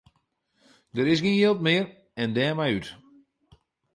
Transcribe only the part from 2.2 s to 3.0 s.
en dêrmei út.